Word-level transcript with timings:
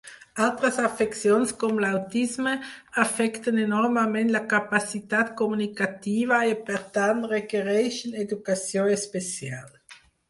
Altres 0.43 0.77
afeccions 0.83 1.51
com 1.63 1.81
l'autisme 1.83 2.53
afecten 3.03 3.59
enormement 3.65 4.33
la 4.37 4.41
capacitat 4.55 5.29
comunicativa 5.43 6.41
i 6.53 6.57
per 6.71 6.81
tant 6.97 7.23
requereixen 7.37 8.19
educació 8.25 8.89
especial. 8.97 9.71